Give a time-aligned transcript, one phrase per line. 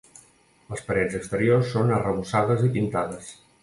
[0.71, 3.35] Les parets exteriors són arrebossades i pintades.